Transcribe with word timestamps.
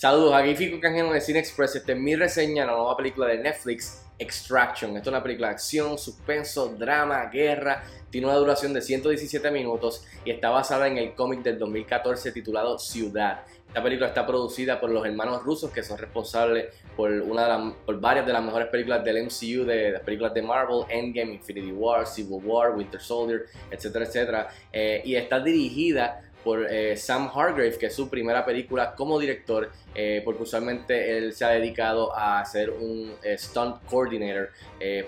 Saludos, 0.00 0.32
aquí 0.32 0.54
Fico 0.54 0.80
Canjeno 0.80 1.12
de 1.12 1.20
Cine 1.20 1.40
Express. 1.40 1.76
Esta 1.76 1.92
es 1.92 1.98
mi 1.98 2.16
reseña 2.16 2.62
de 2.62 2.68
la 2.68 2.74
nueva 2.74 2.96
película 2.96 3.26
de 3.26 3.36
Netflix, 3.36 4.02
Extraction. 4.18 4.96
Esta 4.96 5.10
es 5.10 5.12
una 5.12 5.22
película 5.22 5.48
de 5.48 5.52
acción, 5.52 5.98
suspenso, 5.98 6.70
drama, 6.70 7.26
guerra. 7.26 7.84
Tiene 8.08 8.26
una 8.26 8.36
duración 8.36 8.72
de 8.72 8.80
117 8.80 9.50
minutos 9.50 10.06
y 10.24 10.30
está 10.30 10.48
basada 10.48 10.88
en 10.88 10.96
el 10.96 11.14
cómic 11.14 11.42
del 11.42 11.58
2014 11.58 12.32
titulado 12.32 12.78
Ciudad. 12.78 13.42
Esta 13.68 13.82
película 13.82 14.08
está 14.08 14.26
producida 14.26 14.80
por 14.80 14.88
los 14.88 15.04
hermanos 15.04 15.42
rusos 15.42 15.70
que 15.70 15.82
son 15.82 15.98
responsables 15.98 16.74
por, 16.96 17.10
una 17.10 17.74
por 17.84 18.00
varias 18.00 18.24
de 18.24 18.32
las 18.32 18.42
mejores 18.42 18.68
películas 18.68 19.04
del 19.04 19.26
MCU, 19.26 19.66
de 19.66 19.90
las 19.92 20.00
películas 20.00 20.32
de 20.32 20.40
Marvel, 20.40 20.80
Endgame, 20.88 21.34
Infinity 21.34 21.72
War, 21.72 22.06
Civil 22.06 22.40
War, 22.42 22.74
Winter 22.74 23.02
Soldier, 23.02 23.44
etcétera, 23.70 24.06
etcétera. 24.06 24.48
Eh, 24.72 25.02
y 25.04 25.14
está 25.14 25.40
dirigida 25.40 26.29
por 26.42 26.66
eh, 26.70 26.96
Sam 26.96 27.30
Hargrave, 27.34 27.76
que 27.78 27.86
es 27.86 27.94
su 27.94 28.08
primera 28.08 28.44
película 28.44 28.94
como 28.94 29.18
director, 29.18 29.70
eh, 29.94 30.22
porque 30.24 30.42
usualmente 30.42 31.16
él 31.16 31.32
se 31.32 31.44
ha 31.44 31.48
dedicado 31.50 32.16
a 32.16 32.44
ser 32.44 32.70
un 32.70 33.12
eh, 33.22 33.36
stunt 33.38 33.84
coordinator 33.86 34.50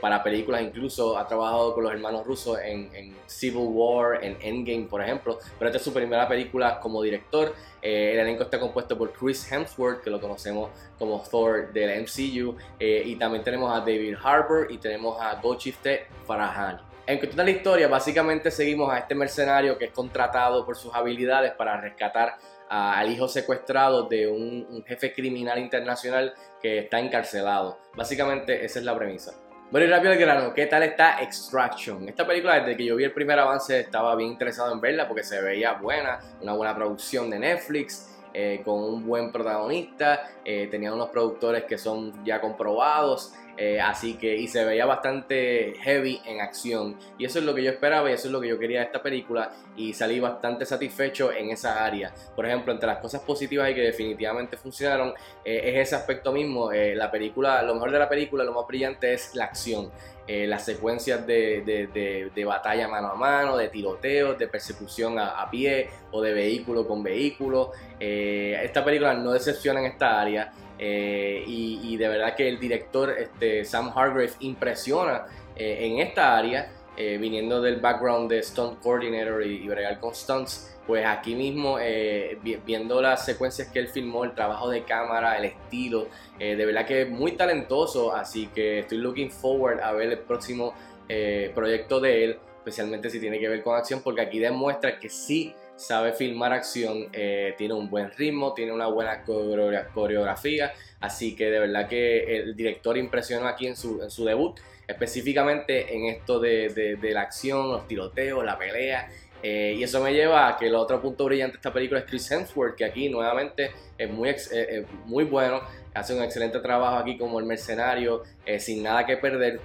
para 0.00 0.22
películas, 0.22 0.62
incluso 0.62 1.16
ha 1.16 1.26
trabajado 1.26 1.74
con 1.74 1.84
los 1.84 1.92
hermanos 1.92 2.26
rusos 2.26 2.58
en, 2.62 3.16
Civil 3.26 3.68
War, 3.70 4.22
en 4.22 4.36
Endgame, 4.42 4.86
por 4.86 5.02
ejemplo, 5.02 5.38
pero 5.58 5.70
esta 5.70 5.78
es 5.78 5.82
su 5.82 5.92
primera 5.94 6.28
película 6.28 6.78
como 6.78 7.02
director. 7.02 7.54
el 7.80 8.18
elenco 8.18 8.42
está 8.42 8.60
compuesto 8.60 8.98
por 8.98 9.12
Chris 9.12 9.50
Hemsworth, 9.50 10.02
que 10.02 10.10
lo 10.10 10.20
conocemos 10.20 10.70
como 10.98 11.22
Thor 11.30 11.72
del 11.72 12.02
MCU, 12.02 12.56
y 12.78 13.16
también 13.16 13.42
tenemos 13.42 13.74
a 13.74 13.80
David 13.80 14.16
Harbour 14.22 14.70
y 14.70 14.76
tenemos 14.76 15.18
a 15.20 15.40
Gochifte 15.40 16.06
Farahani. 16.26 16.91
En 17.04 17.18
cuestión 17.18 17.44
de 17.44 17.52
la 17.52 17.58
historia, 17.58 17.88
básicamente 17.88 18.52
seguimos 18.52 18.92
a 18.92 18.98
este 18.98 19.16
mercenario 19.16 19.76
que 19.76 19.86
es 19.86 19.90
contratado 19.90 20.64
por 20.64 20.76
sus 20.76 20.94
habilidades 20.94 21.52
para 21.52 21.80
rescatar 21.80 22.38
al 22.68 23.10
hijo 23.10 23.26
secuestrado 23.26 24.04
de 24.08 24.28
un, 24.28 24.84
jefe 24.86 25.12
criminal 25.12 25.58
internacional 25.58 26.32
que 26.60 26.78
está 26.78 27.00
encarcelado. 27.00 27.78
Básicamente 27.96 28.64
esa 28.64 28.78
es 28.78 28.84
la 28.84 28.96
premisa. 28.96 29.34
Bueno 29.72 29.86
y 29.86 29.90
rápido 29.90 30.12
al 30.12 30.18
grano, 30.18 30.54
¿qué 30.54 30.66
tal 30.66 30.84
está 30.84 31.20
Extraction? 31.22 32.08
Esta 32.08 32.24
película 32.24 32.60
desde 32.60 32.76
que 32.76 32.84
yo 32.84 32.94
vi 32.94 33.04
el 33.04 33.12
primer 33.12 33.38
avance 33.38 33.80
estaba 33.80 34.14
bien 34.14 34.30
interesado 34.30 34.72
en 34.72 34.80
verla 34.80 35.08
porque 35.08 35.24
se 35.24 35.40
veía 35.42 35.72
buena, 35.72 36.20
una 36.40 36.52
buena 36.52 36.74
producción 36.74 37.30
de 37.30 37.38
Netflix, 37.40 38.11
eh, 38.34 38.62
con 38.64 38.82
un 38.82 39.06
buen 39.06 39.30
protagonista, 39.30 40.30
eh, 40.44 40.68
tenía 40.70 40.92
unos 40.92 41.10
productores 41.10 41.64
que 41.64 41.76
son 41.76 42.24
ya 42.24 42.40
comprobados, 42.40 43.34
eh, 43.58 43.78
así 43.80 44.14
que 44.14 44.34
y 44.34 44.48
se 44.48 44.64
veía 44.64 44.86
bastante 44.86 45.74
heavy 45.82 46.22
en 46.24 46.40
acción 46.40 46.96
y 47.18 47.26
eso 47.26 47.38
es 47.38 47.44
lo 47.44 47.54
que 47.54 47.62
yo 47.62 47.70
esperaba 47.70 48.10
y 48.10 48.14
eso 48.14 48.28
es 48.28 48.32
lo 48.32 48.40
que 48.40 48.48
yo 48.48 48.58
quería 48.58 48.78
de 48.78 48.86
esta 48.86 49.02
película 49.02 49.52
y 49.76 49.92
salí 49.92 50.18
bastante 50.20 50.64
satisfecho 50.64 51.30
en 51.30 51.50
esa 51.50 51.84
área. 51.84 52.14
Por 52.34 52.46
ejemplo, 52.46 52.72
entre 52.72 52.86
las 52.86 52.98
cosas 52.98 53.20
positivas 53.20 53.70
y 53.70 53.74
que 53.74 53.82
definitivamente 53.82 54.56
funcionaron 54.56 55.12
es 55.44 55.88
ese 55.88 55.94
aspecto 55.94 56.32
mismo. 56.32 56.70
la 56.72 57.10
película, 57.10 57.62
lo 57.62 57.74
mejor 57.74 57.90
de 57.90 57.98
la 57.98 58.08
película, 58.08 58.44
lo 58.44 58.54
más 58.54 58.66
brillante 58.66 59.12
es 59.12 59.34
la 59.34 59.44
acción. 59.44 59.90
Eh, 60.28 60.46
las 60.46 60.64
secuencias 60.64 61.26
de, 61.26 62.44
batalla 62.46 62.86
mano 62.86 63.08
a 63.08 63.14
mano, 63.14 63.56
de 63.56 63.68
tiroteos, 63.68 64.38
de 64.38 64.46
persecución 64.46 65.18
a, 65.18 65.48
pie 65.50 65.90
o 66.12 66.22
de 66.22 66.32
vehículo 66.32 66.86
con 66.86 67.02
vehículo. 67.02 67.72
Eh, 67.98 68.58
esta 68.62 68.84
película 68.84 69.14
no 69.14 69.32
decepciona 69.32 69.80
en 69.80 69.86
esta 69.86 70.20
área 70.20 70.52
eh, 70.78 71.42
y, 71.46 71.96
de 71.96 72.08
verdad 72.08 72.36
que 72.36 72.48
el 72.48 72.60
director 72.60 73.10
este, 73.18 73.64
Sam 73.64 73.92
Hargrave 73.94 74.32
impresiona 74.40 75.26
en 75.54 75.98
esta 75.98 76.36
área, 76.36 76.72
viniendo 76.96 77.60
del 77.60 77.76
background 77.80 78.30
de 78.30 78.42
Stunt 78.42 78.80
Coordinator 78.80 79.44
y, 79.44 79.64
y 79.64 79.68
bregar 79.68 80.00
con 80.00 80.14
stunts 80.14 80.71
pues 80.86 81.06
aquí 81.06 81.34
mismo, 81.34 81.78
eh, 81.80 82.38
viendo 82.66 83.00
las 83.00 83.24
secuencias 83.24 83.68
que 83.68 83.78
él 83.78 83.88
filmó, 83.88 84.24
el 84.24 84.34
trabajo 84.34 84.68
de 84.68 84.82
cámara, 84.82 85.38
el 85.38 85.44
estilo, 85.44 86.08
eh, 86.38 86.56
de 86.56 86.66
verdad 86.66 86.86
que 86.86 87.02
es 87.02 87.08
muy 87.08 87.32
talentoso, 87.32 88.14
así 88.14 88.48
que 88.48 88.80
estoy 88.80 88.98
looking 88.98 89.30
forward 89.30 89.80
a 89.80 89.92
ver 89.92 90.10
el 90.10 90.18
próximo 90.18 90.74
eh, 91.08 91.52
proyecto 91.54 92.00
de 92.00 92.24
él, 92.24 92.38
especialmente 92.58 93.10
si 93.10 93.20
tiene 93.20 93.38
que 93.38 93.48
ver 93.48 93.62
con 93.62 93.76
acción, 93.76 94.02
porque 94.02 94.22
aquí 94.22 94.40
demuestra 94.40 94.98
que 94.98 95.08
sí 95.08 95.54
sabe 95.76 96.12
filmar 96.12 96.52
acción, 96.52 97.10
tiene 97.10 97.74
un 97.74 97.90
buen 97.90 98.10
ritmo, 98.12 98.52
tiene 98.54 98.72
una 98.72 98.86
buena 98.86 99.24
coreografía, 99.24 100.72
así 101.00 101.34
que 101.34 101.50
de 101.50 101.58
verdad 101.58 101.88
que 101.88 102.36
el 102.36 102.54
director 102.54 102.96
impresionó 102.96 103.48
aquí 103.48 103.66
en 103.66 103.74
su, 103.74 104.24
debut, 104.24 104.60
específicamente 104.86 105.96
en 105.96 106.04
esto 106.06 106.38
de, 106.38 106.96
de 107.00 107.10
la 107.10 107.22
acción, 107.22 107.70
los 107.70 107.88
tiroteos, 107.88 108.44
la 108.44 108.58
pelea, 108.58 109.08
eh, 109.42 109.74
y 109.76 109.82
eso 109.82 110.00
me 110.00 110.12
lleva 110.12 110.48
a 110.48 110.56
que 110.56 110.66
el 110.66 110.74
otro 110.74 111.00
punto 111.00 111.24
brillante 111.24 111.54
de 111.54 111.58
esta 111.58 111.72
película 111.72 112.00
es 112.00 112.06
Chris 112.06 112.30
Hemsworth, 112.30 112.76
que 112.76 112.84
aquí 112.84 113.08
nuevamente 113.08 113.72
es 113.98 114.10
muy, 114.10 114.28
eh, 114.28 114.36
eh, 114.52 114.86
muy 115.06 115.24
bueno, 115.24 115.60
hace 115.94 116.14
un 116.14 116.22
excelente 116.22 116.60
trabajo 116.60 116.96
aquí 116.96 117.18
como 117.18 117.38
el 117.38 117.46
mercenario, 117.46 118.22
sin 118.58 118.82
nada 118.82 119.04
que 119.04 119.16
perder, 119.16 119.60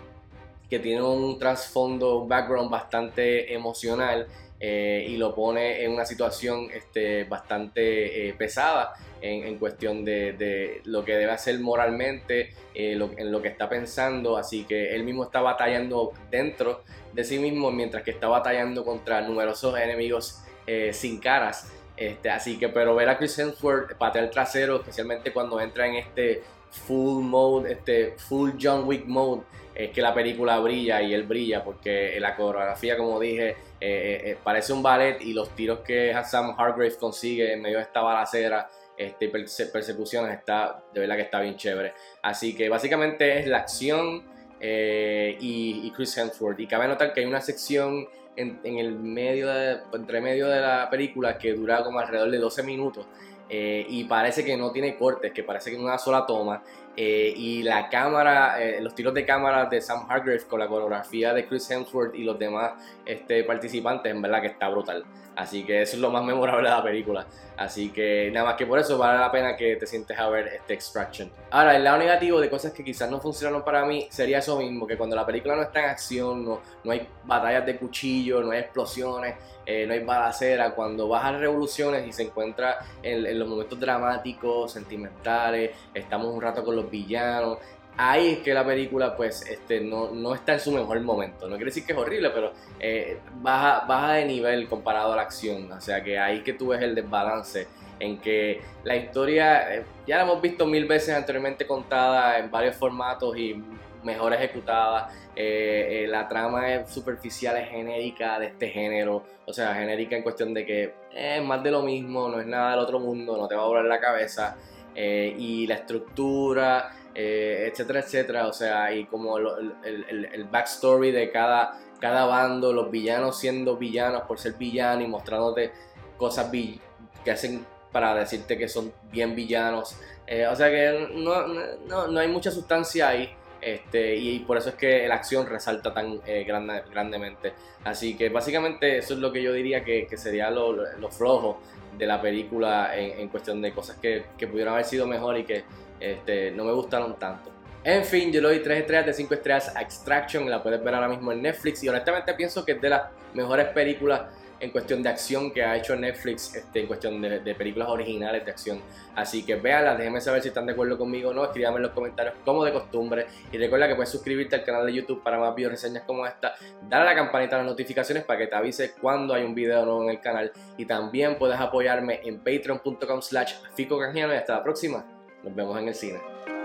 que 0.70 0.80
tiene 0.80 1.02
un 1.02 1.40
trasfondo, 1.40 2.20
un 2.20 2.30
background 2.30 2.70
bastante 2.70 3.54
emocional 3.54 4.28
y 4.60 5.16
lo 5.18 5.36
pone 5.36 5.84
en 5.84 5.92
una 5.92 6.04
situación 6.04 6.68
este, 6.74 7.26
bastante 7.26 8.34
pesada 8.40 8.96
en, 9.22 9.60
cuestión 9.60 10.04
de, 10.04 10.82
lo 10.86 11.06
que 11.06 11.16
debe 11.16 11.32
hacer 11.32 11.60
moralmente, 11.60 12.56
en 12.74 13.32
lo 13.32 13.42
que 13.42 13.48
está 13.50 13.70
pensando, 13.70 14.36
así 14.36 14.64
que 14.64 14.96
él 14.96 15.04
mismo 15.04 15.26
está 15.26 15.42
batallando 15.42 16.12
dentro 16.32 16.82
de 17.18 17.24
sí 17.24 17.40
mismo 17.40 17.72
mientras 17.72 18.04
que 18.04 18.12
está 18.12 18.28
batallando 18.28 18.86
contra 18.86 19.22
numerosos 19.22 19.78
enemigos 19.80 20.44
eh, 20.68 20.92
sin 20.94 21.20
caras. 21.20 21.72
Este, 21.96 22.30
así 22.30 22.60
que, 22.60 22.70
pero 22.70 22.94
ver 22.94 23.10
a 23.10 23.18
Chris 23.18 23.40
Hemsworth 23.40 23.96
patear 23.96 24.30
trasero, 24.30 24.76
especialmente 24.76 25.34
cuando 25.34 25.60
entra 25.60 25.88
en 25.88 25.96
este 25.96 26.44
full 26.78 27.24
mode, 27.24 27.72
este 27.72 28.14
full 28.18 28.52
John 28.62 28.88
Wick 28.88 29.06
mode, 29.06 29.44
es 29.74 29.92
que 29.92 30.02
la 30.02 30.14
película 30.14 30.60
brilla 30.60 31.02
y 31.02 31.14
él 31.14 31.24
brilla 31.24 31.64
porque 31.64 32.20
la 32.20 32.36
coreografía, 32.36 32.98
como 32.98 33.20
dije, 33.20 33.50
eh, 33.80 34.22
eh, 34.26 34.38
parece 34.44 34.74
un 34.74 34.82
ballet 34.82 35.22
y 35.22 35.34
los 35.34 35.50
tiros 35.56 35.80
que 35.80 36.16
Sam 36.26 36.56
Hargrave 36.58 36.96
consigue 36.98 37.54
en 37.54 37.62
medio 37.62 37.78
de 37.78 37.84
esta 37.84 38.02
balacera 38.02 38.68
este, 38.98 39.30
persecuciones 39.30 40.34
está, 40.34 40.84
de 40.92 41.00
verdad 41.00 41.16
que 41.16 41.22
está 41.22 41.40
bien 41.40 41.56
chévere. 41.56 41.94
Así 42.24 42.56
que 42.56 42.68
básicamente 42.70 43.40
es 43.40 43.48
la 43.48 43.60
acción 43.60 44.24
eh, 44.60 45.38
y, 45.40 45.92
Chris 45.92 46.18
Hemsworth. 46.18 46.60
Y 46.60 46.68
cabe 46.68 46.88
notar 46.88 47.14
que 47.14 47.20
hay 47.22 47.26
una 47.28 47.42
sección 47.42 48.08
en, 48.38 48.60
el 48.64 48.96
medio 48.96 49.50
entre 49.94 50.22
medio 50.22 50.48
de 50.48 50.62
la 50.62 50.90
película 50.90 51.38
que 51.38 51.54
dura 51.54 51.84
como 51.84 52.00
alrededor 52.00 52.32
de 52.32 52.38
12 52.38 52.64
minutos. 52.64 53.06
Eh, 53.50 53.86
y 53.90 54.04
parece 54.04 54.44
que 54.44 54.58
no 54.58 54.72
tiene 54.72 54.98
cortes, 54.98 55.32
que 55.32 55.44
parece 55.44 55.70
que 55.70 55.78
es 55.78 55.82
una 55.82 55.98
sola 55.98 56.26
toma. 56.26 56.64
Eh, 56.96 57.34
y 57.36 57.64
la 57.64 57.90
cámara, 57.90 58.58
los 58.82 58.96
tiros 58.96 59.14
de 59.14 59.26
cámara 59.26 59.66
de 59.66 59.82
Sam 59.82 60.06
Hargrave 60.10 60.42
con 60.48 60.60
la 60.60 60.68
coreografía 60.68 61.34
de 61.34 61.46
Chris 61.48 61.70
Hemsworth 61.70 62.16
y 62.16 62.24
los 62.24 62.40
demás 62.40 62.74
este, 63.06 63.44
participantes, 63.44 64.12
en 64.12 64.22
verdad 64.22 64.42
que 64.42 64.48
está 64.48 64.68
brutal. 64.70 65.06
Así 65.38 65.64
que 65.64 65.84
eso 65.84 65.96
es 65.96 66.02
lo 66.02 66.10
más 66.10 66.24
memorable 66.24 66.68
de 66.68 66.76
la 66.76 66.84
película. 66.84 67.28
Así 67.58 67.90
que 67.90 68.32
nada 68.34 68.48
más 68.48 68.56
que 68.56 68.66
por 68.66 68.80
eso 68.80 68.98
vale 68.98 69.20
la 69.20 69.32
pena 69.32 69.56
que 69.56 69.76
te 69.76 69.86
sientes 69.86 70.18
a 70.18 70.28
ver 70.30 70.48
este 70.48 70.74
Extraction. 70.74 71.32
Ahora, 71.52 71.76
el 71.76 71.84
lado 71.84 72.00
negativo 72.00 72.42
de 72.42 72.50
cosas 72.50 72.72
que 72.72 72.84
quizás 72.84 73.10
no 73.10 73.20
funcionaron 73.20 73.64
para 73.64 73.86
mí 73.86 74.08
sería 74.10 74.40
eso 74.40 74.58
mismo, 74.58 74.88
que 74.88 74.98
cuando 74.98 75.16
la 75.16 75.28
película 75.28 75.56
no 75.56 75.62
está 75.62 75.84
en 75.84 75.90
acción, 75.90 76.44
no, 76.44 76.60
no 76.84 76.92
hay 76.92 77.08
batallas 77.24 77.68
de 77.68 77.78
cuchillo, 77.78 78.27
no 78.30 78.52
hay 78.52 78.60
explosiones, 78.60 79.36
eh, 79.66 79.86
no 79.88 79.94
hay 79.94 80.04
balacera, 80.04 80.74
cuando 80.76 81.08
vas 81.08 81.26
a 81.26 81.38
revoluciones 81.38 82.08
y 82.08 82.12
se 82.12 82.24
encuentra 82.24 82.80
en 83.02 83.38
los 83.38 83.48
momentos 83.48 83.80
dramáticos, 83.80 84.72
sentimentales, 84.72 85.72
estamos 85.94 86.34
un 86.34 86.42
rato 86.42 86.64
con 86.64 86.76
los 86.76 86.90
villanos, 86.90 87.58
ahí 87.98 88.34
es 88.34 88.40
que 88.40 88.54
la 88.54 88.66
película 88.66 89.16
pues 89.16 89.42
este, 89.48 89.82
no, 89.82 90.12
no, 90.12 90.34
está 90.34 90.54
en 90.54 90.60
su 90.60 90.72
mejor 90.72 91.00
momento. 91.02 91.48
No 91.48 91.56
quiere 91.56 91.66
decir 91.66 91.86
que 91.86 91.94
es 91.94 91.98
horrible, 91.98 92.30
pero 92.30 92.54
eh, 92.80 93.20
baja, 93.42 93.86
baja 93.88 94.14
de 94.14 94.26
nivel 94.26 94.68
comparado 94.70 95.14
a 95.14 95.16
la 95.16 95.24
acción. 95.24 95.72
O 95.72 95.82
sea 95.82 96.04
que 96.04 96.18
ahí 96.18 96.44
que 96.44 96.54
tú 96.54 96.68
ves 96.68 96.82
el 96.82 96.96
desbalance 96.96 97.68
en 98.00 98.20
que 98.20 98.62
la 98.84 98.96
historia 98.96 99.76
eh, 99.76 99.84
ya 100.06 100.18
la 100.18 100.24
hemos 100.24 100.42
visto 100.42 100.68
mil 100.68 100.86
veces 100.86 101.16
anteriormente 101.16 101.66
contada 101.66 102.38
en 102.38 102.52
varios 102.52 102.76
formatos 102.76 103.36
y 103.36 103.62
mejor 104.08 104.34
ejecutada. 104.34 105.10
Eh, 105.36 106.08
la 106.10 106.28
trama 106.28 106.74
es 106.74 106.90
superficial, 106.90 107.58
es 107.58 107.70
genérica 107.70 108.40
de 108.40 108.48
este 108.48 108.70
género. 108.70 109.24
O 109.46 109.54
sea, 109.54 109.76
genérica 109.76 110.16
en 110.16 110.24
cuestión 110.24 110.54
de 110.54 110.66
que 110.66 110.94
es 111.14 111.44
más 111.44 111.62
de 111.64 111.72
lo 111.72 111.84
mismo, 111.84 112.28
no 112.28 112.40
es 112.40 112.48
nada 112.48 112.72
del 112.72 112.80
otro 112.80 113.00
mundo, 113.00 113.38
no 113.38 113.48
te 113.48 113.56
va 113.56 113.64
a 113.64 113.68
volar 113.68 113.86
la 113.86 114.00
cabeza. 114.00 114.58
y 114.96 115.68
la 115.68 115.76
estructura 115.76 116.90
eh, 117.20 117.70
etcétera, 117.72 118.00
etcétera. 118.02 118.48
O 118.48 118.54
sea, 118.54 118.94
y 118.94 119.06
como 119.06 119.40
el, 119.40 120.48
backstory 120.52 121.12
de 121.12 121.32
cada, 121.32 121.80
cada 122.00 122.26
bando, 122.26 122.72
los 122.72 122.92
villanos 122.92 123.40
siendo 123.40 123.76
villanos 123.76 124.22
por 124.24 124.38
ser 124.40 124.54
villanos 124.54 125.04
y 125.04 125.08
mostrándote 125.08 125.72
cosas 126.16 126.52
que 126.52 127.32
hacen 127.32 127.66
para 127.92 128.14
decirte 128.14 128.56
que 128.56 128.68
son 128.68 128.94
bien 129.12 129.34
villanos. 129.36 129.98
Eh, 130.28 130.46
o 130.46 130.56
sea 130.56 130.70
que 130.70 131.10
no, 131.16 131.48
no, 131.88 132.08
no, 132.08 132.20
hay 132.20 132.28
mucha 132.28 132.52
sustancia 132.52 133.10
ahí. 133.10 133.34
Este, 133.68 134.16
y 134.16 134.40
por 134.40 134.56
eso 134.56 134.70
es 134.70 134.76
que 134.76 135.06
la 135.10 135.16
acción 135.16 135.46
resalta 135.46 135.94
tan 135.94 136.22
eh, 136.26 136.46
grande, 136.48 136.84
grandemente. 136.90 137.52
Así 137.84 138.16
que 138.16 138.30
básicamente 138.30 139.00
eso 139.00 139.16
es 139.16 139.20
lo 139.20 139.30
que 139.30 139.44
yo 139.44 139.52
diría 139.52 139.84
que, 139.84 140.08
sería 140.16 140.50
lo, 140.50 140.72
lo, 140.72 141.10
flojo 141.10 141.60
de 141.98 142.08
la 142.08 142.22
película 142.22 142.96
en, 142.96 143.28
cuestión 143.28 143.62
de 143.62 143.74
cosas 143.74 143.98
que, 143.98 144.28
que, 144.38 144.48
pudieron 144.48 144.74
haber 144.74 144.86
sido 144.86 145.06
mejor 145.06 145.38
y 145.38 145.44
que 145.44 145.66
este, 146.00 146.52
no 146.52 146.64
me 146.64 146.72
gustaron 146.72 147.20
tanto. 147.20 147.52
En 147.84 148.06
fin, 148.06 148.32
yo 148.32 148.40
le 148.40 148.48
doy 148.48 148.60
3 148.60 148.80
estrellas 148.80 149.06
de 149.08 149.14
5 149.14 149.34
estrellas 149.34 149.76
a 149.76 149.82
Extraction, 149.82 150.50
la 150.50 150.64
puedes 150.64 150.82
ver 150.82 150.96
ahora 150.96 151.10
mismo 151.10 151.34
en 151.34 151.42
Netflix 151.42 151.84
y 151.84 151.90
honestamente 151.90 152.34
pienso 152.36 152.64
que 152.64 152.72
es 152.72 152.82
de 152.82 152.88
las 152.88 153.02
mejores 153.34 153.68
películas 153.68 154.22
en 154.60 154.72
cuestión 154.72 155.04
de 155.04 155.10
acción 155.10 155.52
que 155.52 155.64
ha 155.64 155.76
hecho 155.76 155.96
Netflix, 155.96 156.56
este, 156.56 156.82
en 156.82 156.88
cuestión 156.88 157.22
de, 157.22 157.56
películas 157.56 157.90
originales 157.90 158.44
de 158.46 158.52
acción. 158.52 158.82
Así 159.16 159.44
que 159.44 159.56
véanla, 159.56 159.96
déjenme 159.96 160.22
saber 160.22 160.42
si 160.42 160.50
están 160.50 160.66
de 160.66 160.74
acuerdo 160.74 160.98
conmigo 160.98 161.30
o 161.30 161.34
no, 161.34 161.46
escríbanme 161.46 161.78
en 161.78 161.84
los 161.84 161.92
comentarios 161.92 162.36
como 162.44 162.64
de 162.64 162.74
costumbre. 162.74 163.28
Y 163.52 163.58
recuerda 163.58 163.88
que 163.88 163.96
puedes 163.96 164.10
suscribirte 164.10 164.56
al 164.56 164.64
canal 164.64 164.86
de 164.86 164.94
YouTube 164.94 165.24
para 165.24 165.40
más 165.40 165.56
video 165.56 165.70
reseñas 165.70 166.04
como 166.04 166.26
esta, 166.26 166.56
dale 166.88 167.04
a 167.04 167.06
la 167.06 167.16
campanita 167.16 167.58
de 167.58 167.64
las 167.64 167.72
notificaciones 167.72 168.24
para 168.24 168.40
que 168.40 168.48
te 168.48 168.56
avise 168.56 168.94
cuando 168.94 169.34
hay 169.34 169.44
un 169.44 169.56
video 169.56 169.86
nuevo 169.86 170.04
en 170.04 170.10
el 170.10 170.20
canal. 170.20 170.52
Y 170.78 170.86
también 170.86 171.38
puedes 171.38 171.60
apoyarme 171.60 172.22
en 172.24 172.40
patreon.com 172.40 173.22
slash 173.22 173.54
fico 173.76 173.98
y 173.98 174.20
hasta 174.20 174.56
la 174.56 174.64
próxima. 174.64 175.06
Nos 175.44 175.56
vemos 175.56 175.78
en 175.80 175.88
el 175.88 175.96
cine. 175.96 176.57